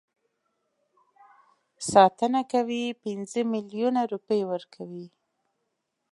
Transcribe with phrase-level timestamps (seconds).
[1.91, 5.05] ساتنه کوي پنځه میلیونه روپۍ ورکوي.